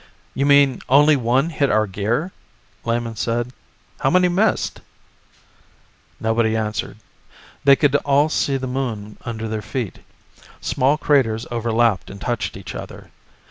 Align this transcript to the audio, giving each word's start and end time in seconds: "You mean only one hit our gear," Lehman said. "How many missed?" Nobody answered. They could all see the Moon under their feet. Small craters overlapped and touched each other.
"You 0.33 0.47
mean 0.47 0.81
only 0.89 1.15
one 1.15 1.51
hit 1.51 1.69
our 1.69 1.85
gear," 1.85 2.31
Lehman 2.85 3.17
said. 3.17 3.53
"How 3.99 4.09
many 4.09 4.29
missed?" 4.29 4.81
Nobody 6.19 6.57
answered. 6.57 6.97
They 7.65 7.75
could 7.75 7.95
all 7.97 8.27
see 8.27 8.57
the 8.57 8.65
Moon 8.65 9.17
under 9.25 9.47
their 9.47 9.61
feet. 9.61 9.99
Small 10.59 10.97
craters 10.97 11.45
overlapped 11.51 12.09
and 12.09 12.19
touched 12.19 12.57
each 12.57 12.73
other. 12.73 13.11